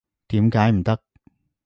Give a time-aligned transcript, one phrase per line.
[0.29, 0.99] 點解唔得？